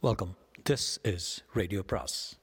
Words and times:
Welcome 0.00 0.36
this 0.70 0.84
is 1.02 1.44
radio 1.52 1.82
Praise 1.86 2.38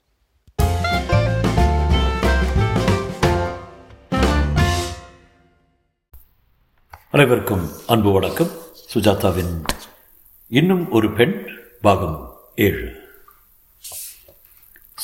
அனைவருக்கும் 7.10 7.70
அன்பு 7.88 8.12
வணக்கம். 8.12 8.52
சுஜாதாவின் 8.94 9.54
இன்னும் 10.48 10.92
ஒரு 10.92 11.12
பெண் 11.12 11.48
பாகம் 11.82 12.36
ஏழு. 12.56 13.04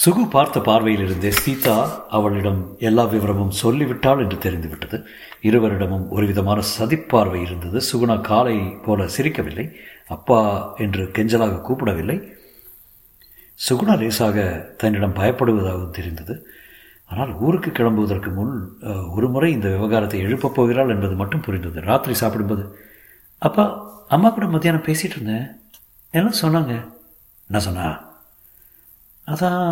சுகு 0.05 0.29
பார்த்த 0.29 0.59
பார்வையிலிருந்தே 0.59 1.29
சீதா 1.29 2.05
அவளிடம் 2.09 2.75
எல்லா 2.79 3.03
விவரமும் 3.03 3.55
சொல்லிவிட்டாள் 3.61 4.19
என்று 4.19 4.37
தெரிந்துவிட்டது. 4.37 5.07
இருவரிடமும் 5.41 6.09
ஒரு 6.09 6.25
விதமான 6.25 6.61
சதிப்பார்வை 6.79 7.41
இருந்தது. 7.41 7.81
சுகுணா 7.91 8.21
காலை 8.21 8.59
போல 8.59 9.03
சிரிக்கவில்லை. 9.03 9.75
அப்பா 10.07 10.73
என்று 10.77 11.03
கெஞ்சலாக 11.03 11.61
கூப்பிடவில்லை. 11.61 12.39
சுகுணா 13.59 13.93
லேசாக 14.01 14.37
தன்னிடம் 14.81 15.17
பயப்படுவதாகவும் 15.19 15.95
தெரிந்தது. 15.97 16.35
ஆனால் 17.11 17.31
ஊருக்கு 17.45 17.69
கிளம்புவதற்கு 17.71 18.29
முன் 18.33 18.53
ஒரு 19.15 19.27
முறை 19.29 19.49
இந்த 19.51 19.67
விவகாரத்தை 19.69 20.19
எழுப்பப் 20.27 20.55
போகிறாள் 20.55 20.93
என்பது 20.93 21.15
மட்டும் 21.21 21.43
புரிந்தது. 21.47 21.79
ராத்திரி 21.89 22.13
சாப்பிடும்போது 22.13 22.63
அப்பா 23.47 23.65
அம்மா 24.15 24.29
கூட 24.29 24.45
மத்தியானம் 24.53 24.87
பேசிகிட்டு 24.87 25.17
இருந்தேன். 25.17 25.45
எல்லாம் 26.17 26.41
சொன்னாங்க. 26.43 26.73
என்ன 27.49 27.59
சொன்னா? 27.67 27.87
அதான் 29.27 29.65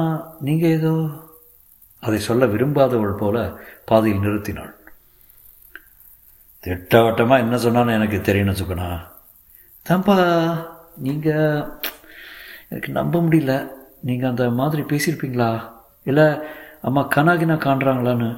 நீங்கள் 0.47 0.75
ஏதோ 0.77 0.93
அதை 2.05 2.19
சொல்ல 2.19 2.45
விரும்பாதவள் 2.45 3.21
போல 3.21 3.37
பாதையில் 3.89 4.25
நிறுத்தினாள். 4.25 4.73
திட்டவட்டமாக 6.63 7.43
என்ன 7.43 7.55
சொன்னான்னு 7.65 7.97
எனக்கு 7.97 8.17
தெரியணும் 8.27 8.59
சுகுணா. 8.61 8.87
தான்ப்பா 9.85 10.15
நீங்கள் 11.05 11.65
எனக்கு 12.71 12.91
நம்ப 12.91 13.21
முடியல. 13.21 13.53
நீங்கள் 14.07 14.31
அந்த 14.31 14.49
மாதிரி 14.59 14.81
பேசியிருப்பீங்களா? 14.91 15.51
இல்லை 16.09 16.27
அம்மா 16.87 17.01
கனாகினா 17.15 17.55
காண்றாங்களான்னு. 17.67 18.29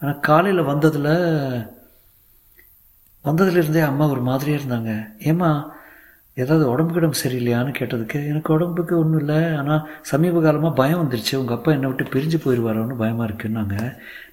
ஆனால் 0.00 0.20
காலையில் 0.20 0.68
வந்ததில் 0.70 1.12
வந்ததுலேருந்தே 3.24 3.82
அம்மா 3.90 4.04
ஒரு 4.08 4.20
மாதிரியாக 4.20 4.60
இருந்தாங்க. 4.60 4.92
ஏம்மா 5.30 5.50
ஏதாவது 6.36 6.64
உடம்பு 6.72 6.92
கிடம்பு 6.94 7.16
சரியில்லையான்னு 7.22 7.70
கேட்டதுக்கு 7.78 8.18
எனக்கு 8.30 8.50
உடம்புக்கு 8.54 8.94
ஒன்றும் 9.02 9.20
இல்லை. 9.20 9.38
ஆனால் 9.60 9.86
சமீப 10.10 10.40
காலமாக 10.40 10.72
பயம் 10.80 11.00
வந்துருச்சு. 11.02 11.34
உங்கள் 11.34 11.56
அப்பா 11.56 11.70
என்னை 11.72 11.88
விட்டு 11.90 12.04
பிரிஞ்சு 12.14 12.38
போயிடுவாரோன்னு 12.44 12.96
பயமாக 13.02 13.28
இருக்குன்னாங்க. 13.28 13.76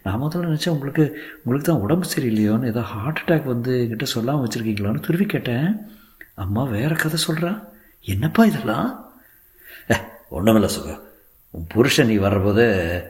நான் 0.04 0.22
முதல்ல 0.24 0.50
நினச்சேன் 0.50 0.76
உங்களுக்கு 0.76 1.06
உங்களுக்கு 1.44 1.68
தான் 1.70 1.84
உடம்பு 1.86 2.08
சரியில்லையோன்னு 2.16 2.72
ஏதோ 2.74 2.82
ஹார்ட் 2.94 3.22
அட்டாக் 3.22 3.52
வந்து 3.54 3.74
என்கிட்ட 3.84 4.08
சொல்லாமல் 4.16 4.46
வச்சுருக்கீங்களான்னு 4.46 5.06
துருவி 5.08 5.26
கேட்டேன். 5.26 5.68
அம்மா 6.46 6.64
வேறு 6.76 6.96
கதை 6.96 7.20
சொல்கிறா 7.28 7.54
என்னப்பா 8.06 8.46
இதெல்லாம்? 8.52 8.90
ஒன்றுமில்ல 10.34 10.70
சுகா. 10.80 11.00
உன் 11.50 11.68
புருஷன் 11.68 12.08
நீ 12.08 12.18
வர்றபோது 12.18 13.04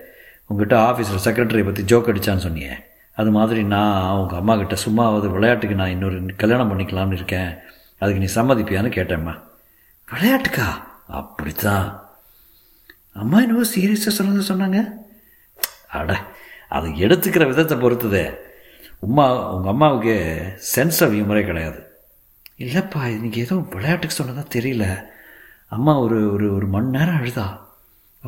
உங்ககிட்ட 0.45 0.91
ஆஃபீஸில் 0.91 1.27
செக்ரட்டரியை 1.27 1.63
பற்றி 1.63 1.83
ஜோக் 1.83 2.09
அடித்தான்னு 2.09 2.41
சொன்னியே. 2.41 2.73
அது 3.15 3.31
மாதிரி 3.31 3.63
நான் 3.63 4.17
உங்கள் 4.17 4.39
அம்மா 4.39 4.55
கிட்ட 4.55 4.75
சும்மாவது 4.85 5.31
விளையாட்டுக்கு 5.31 5.75
நான் 5.75 5.89
இன்னொரு 5.89 6.35
கல்யாணம் 6.35 6.71
பண்ணிக்கலாம்னு 6.71 7.13
இருக்கேன். 7.13 7.57
அதுக்கு 7.97 8.19
நீ 8.19 8.41
சம்மதிப்பியான்னு 8.41 8.91
கேட்டேம்மா. 8.93 9.39
விளையாட்டுக்கா? 10.11 10.67
அப்படித்தான். 11.07 12.09
அம்மா 13.13 13.41
என்னவோ 13.41 13.61
சீரியஸாக 13.75 14.07
சொன்னது 14.07 14.53
சொன்னாங்க. 14.53 14.85
அட 15.89 16.21
அது 16.69 16.87
எடுத்துக்கிற 16.87 17.47
விதத்தை 17.47 17.77
பொறுத்துதே. 17.77 18.35
உமா 18.99 19.53
உங்கள் 19.53 19.71
அம்மாவுக்கு 19.71 20.41
சென்ஸ் 20.75 21.03
ஆஃப் 21.03 21.11
ஹியூமரே 21.11 21.45
கிடையாது. 21.45 21.99
இல்லைப்பா 22.57 23.05
இன்னைக்கு 23.05 23.41
ஏதோ 23.41 23.55
விளையாட்டுக்கு 23.55 24.23
சொன்னதான் 24.23 24.51
தெரியல. 24.53 25.11
அம்மா 25.73 25.93
ஒரு 26.05 26.17
ஒரு 26.33 26.45
ஒரு 26.55 26.67
மணி 26.73 26.89
நேரம் 26.95 27.19
அழுதா. 27.19 27.45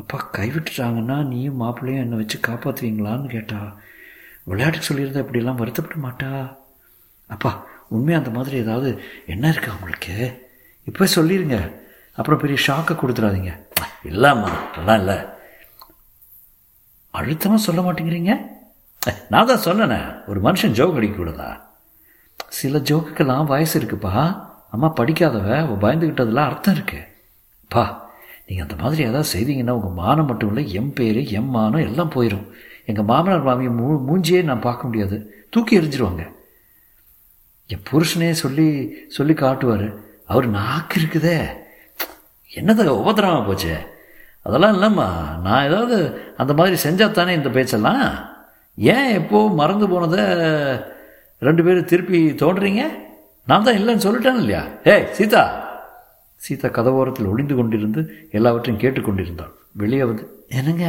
அப்பா 0.00 0.18
கைவிட்டுட்டாங்கன்னா 0.36 1.16
நீயும் 1.32 1.60
மாப்பிள்ளையும் 1.62 2.02
என்னை 2.04 2.16
வச்சு 2.20 2.38
காப்பாற்றுவீங்களான்னு 2.46 3.28
கேட்டா. 3.34 3.60
விளையாட்டுக்கு 4.50 4.88
சொல்லியிருந்தா 4.88 5.22
இப்படிலாம் 5.24 5.60
வருத்தப்பட 5.60 5.98
மாட்டா. 6.06 6.30
அப்பா 7.34 7.52
உண்மையாக 7.94 8.22
அந்த 8.22 8.32
மாதிரி 8.38 8.56
ஏதாவது 8.64 8.90
என்ன 9.32 9.50
இருக்கா 9.54 9.76
உங்களுக்கு 9.76 10.14
இப்போ 10.90 11.04
சொல்லிடுங்க 11.14 11.56
அப்புறம் 12.18 12.42
பெரிய 12.42 12.58
ஷாக்கை 12.66 12.94
கொடுத்துடாதீங்க. 12.98 13.52
இல்லைம்மா 14.10 14.50
அதெல்லாம் 14.68 15.00
இல்லை. 15.02 15.18
அழுத்தமாக 17.18 17.66
சொல்ல 17.66 17.80
மாட்டேங்கிறீங்க? 17.86 18.32
நான் 19.32 19.50
தான் 19.50 19.64
சொன்னேனே 19.66 20.00
ஒரு 20.30 20.40
மனுஷன் 20.46 20.76
ஜோக் 20.78 20.96
அடிக்கக்கூடாதா 21.00 21.50
சில 22.60 22.78
ஜோக்குக்கெல்லாம் 22.88 23.50
வயசு 23.52 23.74
இருக்குப்பா. 23.80 24.14
அம்மா 24.74 24.88
படிக்காதவ 25.00 25.60
பயந்துக்கிட்டதுல 25.84 26.48
அர்த்தம் 26.48 26.76
இருக்குது 26.78 27.14
பா 27.70 28.10
நீங்கள் 28.46 28.70
அந்த 28.70 28.82
மாதிரி 28.82 29.02
ஏதாவது 29.02 29.28
செய்தீங்கன்னா 29.34 29.70
உங்கள் 29.70 29.90
மானம் 29.90 30.26
மட்டும் 30.26 30.56
இல்லை 30.56 30.72
எம் 30.72 30.92
பேர் 30.92 31.30
எம் 31.30 31.50
மானம் 31.50 31.80
எல்லாம் 31.80 32.10
போயிடும் 32.14 32.46
எங்கள் 32.86 33.04
மாமனார் 33.04 33.42
மாமியை 33.42 33.72
மூ 33.72 33.86
மூஞ்சியே 34.08 34.42
நான் 34.42 34.60
பார்க்க 34.60 34.86
முடியாது. 34.86 35.32
தூக்கி 35.50 35.80
எறிஞ்சிருவாங்க. 35.80 36.34
என் 37.66 37.86
புருஷனே 37.90 38.30
சொல்லி 38.30 38.96
சொல்லி 39.08 39.34
காட்டுவார். 39.34 39.94
அவர் 40.26 40.46
நாக்கு 40.48 41.00
இருக்குதே. 41.00 41.38
என்னது 42.50 42.86
உபதிரமாக 42.86 43.46
போச்சு? 43.46 43.74
அதெல்லாம் 44.42 44.74
இல்லைம்மா. 44.74 45.38
நான் 45.42 45.64
ஏதாவது 45.64 46.18
அந்த 46.36 46.52
மாதிரி 46.54 46.76
செஞ்சால் 46.82 47.10
தானே 47.10 47.32
இந்த 47.32 47.48
பேச்செல்லாம்? 47.48 48.34
ஏன் 48.78 49.10
எப்போ 49.10 49.48
மறந்து 49.48 49.88
போனதை 49.88 50.24
ரெண்டு 51.38 51.64
பேரும் 51.64 51.84
திருப்பி 51.84 52.30
தோன்றீங்க? 52.30 52.88
நான் 53.44 53.62
தான் 53.62 53.74
இல்லைன்னு 53.74 54.06
சொல்லிட்டேன் 54.06 54.38
இல்லையா? 54.38 54.64
ஏய் 54.82 55.08
சீதா! 55.12 55.65
சீதா 56.36 56.68
கதவோரத்தில் 56.68 57.28
ஒளிந்து 57.28 57.54
கொண்டிருந்து 57.54 58.00
எல்லாவற்றையும் 58.30 58.82
கேட்டுக்கொண்டிருந்தாள். 58.82 59.52
வெளியே 59.72 60.04
வந்து 60.04 60.44
என்னங்க? 60.48 60.86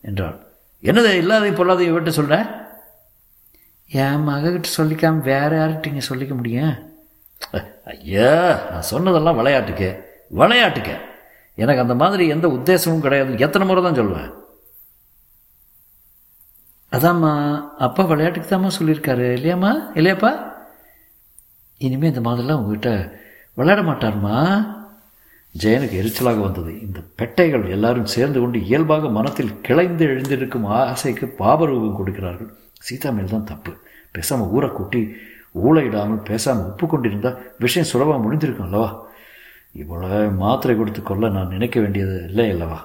என்றாள். 0.00 0.38
என்னது 0.82 1.10
இல்லாதையும் 1.12 1.58
பொல்லாதையும் 1.58 1.92
விட்டு 1.92 2.12
சொல்கிறேன் 2.12 2.46
என் 3.88 4.28
மகக்கிட்ட 4.28 4.68
சொல்லிக்காம 4.76 5.20
வேற 5.20 5.50
யார்கிட்டங்க 5.56 6.00
சொல்லிக்க 6.08 6.34
முடியும்? 6.34 6.74
ஐயா 7.84 8.62
நான் 8.70 8.88
சொன்னதெல்லாம் 8.90 9.36
விளையாட்டுக்கு 9.36 9.88
விளையாட்டுக்கு. 10.28 10.96
எனக்கு 11.54 11.82
அந்த 11.82 11.94
மாதிரி 11.94 12.28
எந்த 12.28 12.48
உத்தேசமும் 12.48 13.00
கிடையாது. 13.00 13.38
எத்தனை 13.38 13.68
முறை 13.68 13.82
தான் 13.82 13.98
சொல்லுவேன். 14.00 14.30
அதாம்மா 16.92 17.32
அப்பா 17.78 18.04
விளையாட்டுக்கு 18.04 18.56
தாம்மா 18.56 18.70
சொல்லியிருக்காரு 18.78 19.26
இல்லையாம்மா 19.38 19.72
இல்லையாப்பா? 19.94 20.52
இனிமேல் 21.78 22.14
இந்த 22.14 22.30
மாதிரிலாம் 22.30 22.60
உங்ககிட்ட 22.60 22.90
விளையாட 23.60 23.82
மாட்டார்மா? 23.88 24.36
ஜெயனுக்கு 25.54 25.96
எரிச்சலாக 26.00 26.40
வந்தது. 26.46 26.72
இந்த 26.86 26.98
பெட்டைகள் 27.20 27.64
எல்லாரும் 27.76 28.12
சேர்ந்து 28.14 28.38
கொண்டு 28.40 28.58
இயல்பாக 28.68 29.08
மனத்தில் 29.16 29.52
கிளைந்து 29.66 30.04
எழுந்திருக்கும் 30.12 30.66
ஆசைக்கு 30.76 31.26
பாபரூபம் 31.38 31.98
கொடுக்கிறார்கள். 31.98 32.50
சீதா 32.86 33.10
மேல் 33.10 33.34
தான் 33.34 33.48
தப்பு. 33.50 33.72
பேசாமல் 34.16 34.52
ஊரை 34.56 34.68
கூட்டி 34.68 35.00
ஊழையிடாமல் 35.64 36.22
பேசாமல் 36.28 36.68
ஒப்புக்கொண்டிருந்தால் 36.70 37.38
விஷயம் 37.58 37.90
சுலபமாக 37.90 38.22
முடிந்திருக்கும் 38.24 38.68
அல்லவா? 38.68 38.90
இவளை 39.82 40.20
மாத்திரை 40.42 40.74
கொடுத்து 40.76 41.02
கொள்ள 41.02 41.28
நான் 41.28 41.54
நினைக்க 41.54 41.76
வேண்டியது 41.80 42.16
இல்லை 42.28 42.46
அல்லவா? 42.50 42.78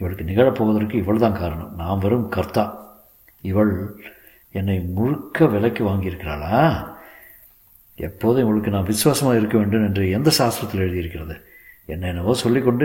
இவளுக்கு 0.00 0.24
நிகழப்போவதற்கு 0.24 0.94
இவள் 1.02 1.24
தான் 1.24 1.38
காரணம். 1.42 1.74
நான் 1.76 2.02
வெறும் 2.04 2.28
கர்த்தா. 2.28 2.64
இவள் 3.42 3.72
என்னை 4.52 4.78
முழுக்க 4.96 5.46
விலைக்கு 5.54 5.82
வாங்கியிருக்கிறாளா? 5.90 6.56
எப்போதும் 7.98 8.44
இவளுக்கு 8.44 8.70
நான் 8.74 8.88
விசுவாசமாக 8.92 9.38
இருக்க 9.40 9.56
வேண்டும் 9.58 9.84
என்று 9.88 10.02
எந்த 10.16 10.30
சாஸ்திரத்தில் 10.38 10.84
எழுதியிருக்கிறது? 10.86 11.36
என்ன 11.94 12.08
என்னவோ 12.12 12.32
சொல்லிக்கொண்டு 12.42 12.84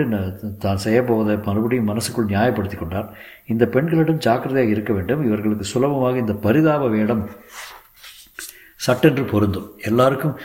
தான் 0.64 0.82
செய்யப்போவதை 0.84 1.34
மறுபடியும் 1.46 1.88
மனசுக்குள் 1.90 2.30
நியாயப்படுத்தி 2.32 2.76
கொண்டார். 2.78 3.08
இந்த 3.52 3.64
பெண்களிடம் 3.74 4.20
ஜாக்கிரதையாக 4.26 4.74
இருக்க 4.74 4.92
வேண்டும். 4.98 5.22
இவர்களுக்கு 5.28 5.66
சுலபமாக 5.72 6.18
இந்த 6.24 6.34
பரிதாப 6.44 6.88
வேடம் 6.96 7.22
சட்டென்று 8.86 9.24
பொருந்தும். 9.32 9.66
எல்லாருக்கும் 9.88 10.36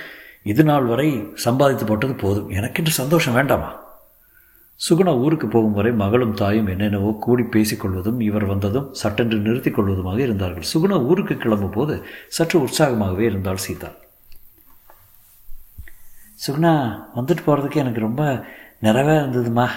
இது 0.51 0.63
நாள் 0.69 0.89
வரை 0.91 1.07
சம்பாதித்து 1.45 1.85
போட்டது 1.91 2.15
போதும். 2.23 2.49
எனக்கென்று 2.57 2.93
சந்தோஷம் 3.01 3.37
வேண்டாமா? 3.39 3.69
சுகுணா 4.79 5.13
ஊருக்கு 5.25 5.47
போகும் 5.53 5.77
வரை 5.77 5.91
மகளும் 6.01 6.35
தாயும் 6.41 6.67
என்னென்னவோ 6.73 7.11
கூடி 7.25 7.43
பேசிக்கொள்வதும் 7.55 8.19
இவர் 8.27 8.45
வந்ததும் 8.51 8.89
சட்டென்று 9.01 9.37
நிறுத்திக் 9.45 9.77
கொள்வதுமாக 9.77 10.19
இருந்தார்கள். 10.25 10.67
சுகுணா 10.73 10.97
ஊருக்கு 11.11 11.37
கிளம்பும் 11.45 11.75
போது 11.77 11.95
சற்று 12.37 12.59
உற்சாகமாகவே 12.65 13.25
இருந்தாள் 13.31 13.63
சீதா. 13.67 13.89
சுகுணா 16.45 17.03
வந்துட்டு 17.15 17.37
போகிறதுக்கு 17.45 17.75
எனக்கு 17.75 17.99
ரொம்ப 17.99 18.45
நிறைவே 18.81 19.15
இருந்ததுமா. 19.17 19.67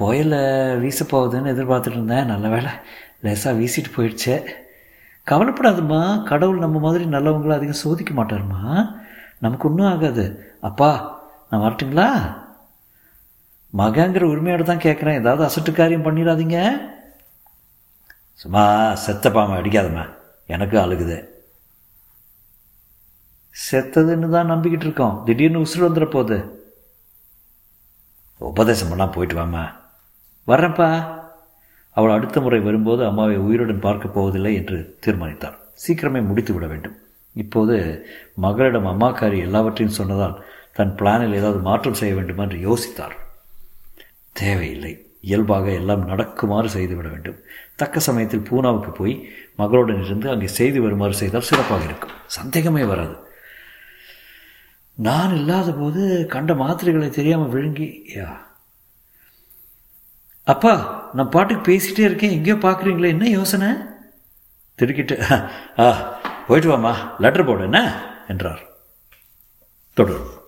புயல 0.00 0.34
வீச 0.78 1.04
போகுதுன்னு 1.04 1.54
எதிர்பார்த்துட்டு 1.54 1.90
இருந்தேன். 1.90 2.24
நல்ல 2.24 2.48
வேளை 2.48 2.70
லேசாக 3.20 3.58
வீசிட்டு 3.58 3.92
போயிடுச்சே. 3.96 4.44
கவலைப்படாதுமா 5.26 6.22
கடவுள் 6.22 6.58
நம்ம 6.58 6.78
மாதிரி 6.78 7.04
நல்லவங்களை 7.04 7.52
அதிகம் 7.52 7.74
சோதிக்க 7.74 8.14
மாட்டாருமா. 8.14 8.94
நமக்கு 9.38 9.68
ஒன்றும் 9.68 9.86
ஆகாது. 9.86 10.56
அப்பா 10.60 11.22
நான் 11.50 11.60
வரட்டுங்களா? 11.60 12.36
மகங்கிற 13.78 14.22
உரிமையோடு 14.22 14.64
தான் 14.64 14.76
கேட்குறேன் 14.76 15.18
ஏதாவது 15.18 15.50
அசட்டு 15.50 15.72
காரியம் 15.72 16.02
பண்ணிடாதீங்க. 16.02 16.70
சும்மா 18.32 18.94
செத்த 18.94 19.30
பாம்பை 19.30 19.58
அடிக்காதம்மா. 19.58 20.08
எனக்கும் 20.46 20.82
அழுகுது. 20.82 21.33
செத்ததுன்னு 23.70 24.30
தான் 24.30 24.50
நம்பிக்கிட்டு 24.50 24.86
இருக்கோம். 24.86 25.22
திடீர்னு 25.24 25.60
உசுறு 25.60 25.84
வந்துட 25.88 26.10
போகுது 26.10 26.38
உபதேசம் 28.38 28.90
பண்ணால் 28.90 29.12
போயிட்டு 29.12 29.36
வாமா 29.36 29.64
வர்றப்பா. 30.46 31.18
அவள் 31.90 32.10
அடுத்த 32.10 32.40
முறை 32.40 32.60
வரும்போது 32.60 33.04
அம்மாவை 33.04 33.36
உயிருடன் 33.36 33.80
பார்க்கப் 33.80 34.14
போவதில்லை 34.14 34.54
என்று 34.54 34.96
தீர்மானித்தார் 35.00 35.58
சீக்கிரமே 35.86 36.26
முடித்து 36.26 36.54
விட 36.54 36.66
வேண்டும். 36.66 36.96
இப்போது 37.32 38.06
மகளிடம் 38.34 38.86
அம்மாக்காரி 38.86 39.38
எல்லாவற்றையும் 39.38 39.96
சொன்னதால் 39.96 40.44
தன் 40.72 40.94
பிளானில் 40.94 41.34
ஏதாவது 41.34 41.58
மாற்றம் 41.58 41.94
செய்ய 41.94 42.14
வேண்டும் 42.14 42.38
என்று 42.38 42.58
யோசித்தார் 42.58 43.16
தேவையில்லை. 44.32 45.06
இயல்பாக 45.20 45.70
எல்லாம் 45.70 46.08
நடக்குமாறு 46.08 46.64
செய்துவிட 46.64 47.08
வேண்டும். 47.08 47.38
தக்க 47.76 48.00
சமயத்தில் 48.00 48.46
பூனாவுக்கு 48.50 48.90
போய் 48.94 49.28
மகளுடன் 49.58 50.04
இருந்து 50.04 50.30
அங்கே 50.30 50.46
செய்து 50.46 50.82
வருமாறு 50.82 51.14
செய்தால் 51.14 51.40
சிறப்பாக 51.40 51.84
இருக்கும். 51.84 52.10
சந்தேகமே 52.26 52.84
வராது. 52.84 53.23
நான் 54.98 55.36
இல்லாத 55.36 55.72
போது 55.72 56.26
கண்ட 56.26 56.54
மாத்திரைகளை 56.54 57.10
தெரியாமல் 57.10 57.48
விழுங்கி 57.48 58.04
யா. 58.16 58.28
அப்பா 60.46 60.72
நான் 61.14 61.28
பாட்டுக்கு 61.28 61.72
பேசிகிட்டே 61.72 61.98
இருக்கேன் 61.98 62.30
எங்கேயோ 62.30 62.56
பார்க்குறீங்களே 62.56 63.08
என்ன 63.08 63.28
யோசனை? 63.28 63.68
திருக்கிட்டு 64.78 65.16
ஆ 65.78 65.86
போயிட்டு 66.46 66.68
வாமா 66.70 66.94
லெட்டர் 67.18 67.44
போடு 67.44 67.64
என்ன? 67.64 67.80
என்றார். 68.28 68.62
தொடரும். 69.96 70.43